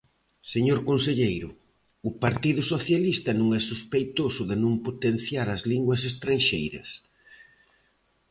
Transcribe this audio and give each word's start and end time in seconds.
Señor 0.53 0.79
conselleiro, 0.89 1.49
o 2.09 2.11
Partido 2.23 2.61
Socialista 2.73 3.29
non 3.39 3.47
é 3.59 3.61
sospeitoso 3.71 4.41
de 4.49 4.55
non 4.63 4.73
potenciar 4.87 5.47
as 5.55 5.61
linguas 5.71 6.01
estranxeiras. 6.11 6.89